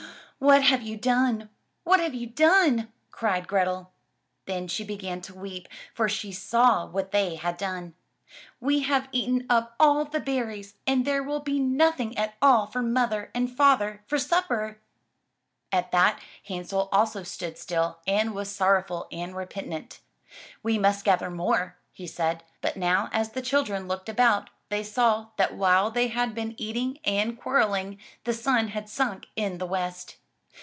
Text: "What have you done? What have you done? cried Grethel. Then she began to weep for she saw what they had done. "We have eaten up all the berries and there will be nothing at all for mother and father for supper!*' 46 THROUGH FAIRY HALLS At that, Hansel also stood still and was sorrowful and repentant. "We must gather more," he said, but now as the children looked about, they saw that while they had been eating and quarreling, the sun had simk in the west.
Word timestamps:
"What 0.43 0.63
have 0.63 0.81
you 0.81 0.97
done? 0.97 1.51
What 1.83 1.99
have 1.99 2.15
you 2.15 2.25
done? 2.25 2.91
cried 3.11 3.47
Grethel. 3.47 3.91
Then 4.47 4.67
she 4.67 4.83
began 4.83 5.21
to 5.21 5.35
weep 5.35 5.67
for 5.93 6.09
she 6.09 6.31
saw 6.31 6.87
what 6.87 7.11
they 7.11 7.35
had 7.35 7.57
done. 7.57 7.93
"We 8.59 8.79
have 8.79 9.07
eaten 9.11 9.45
up 9.51 9.75
all 9.79 10.03
the 10.03 10.19
berries 10.19 10.73
and 10.87 11.05
there 11.05 11.21
will 11.21 11.41
be 11.41 11.59
nothing 11.59 12.17
at 12.17 12.37
all 12.41 12.65
for 12.65 12.81
mother 12.81 13.29
and 13.35 13.55
father 13.55 14.01
for 14.07 14.17
supper!*' 14.17 14.79
46 15.69 15.69
THROUGH 15.69 15.71
FAIRY 15.71 15.83
HALLS 15.83 15.85
At 15.85 15.91
that, 15.91 16.19
Hansel 16.47 16.89
also 16.91 17.21
stood 17.21 17.59
still 17.59 17.99
and 18.07 18.33
was 18.33 18.49
sorrowful 18.49 19.07
and 19.11 19.35
repentant. 19.35 19.99
"We 20.63 20.79
must 20.79 21.05
gather 21.05 21.29
more," 21.29 21.77
he 21.93 22.07
said, 22.07 22.43
but 22.61 22.75
now 22.75 23.09
as 23.13 23.33
the 23.33 23.43
children 23.43 23.87
looked 23.87 24.09
about, 24.09 24.49
they 24.69 24.83
saw 24.83 25.27
that 25.37 25.53
while 25.55 25.91
they 25.91 26.07
had 26.07 26.33
been 26.33 26.55
eating 26.57 26.97
and 27.05 27.39
quarreling, 27.39 27.99
the 28.23 28.33
sun 28.33 28.69
had 28.69 28.85
simk 28.85 29.25
in 29.35 29.59
the 29.59 29.67
west. 29.67 30.15